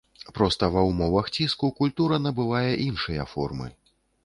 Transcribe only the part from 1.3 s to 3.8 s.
ціску культура набывае іншыя формы.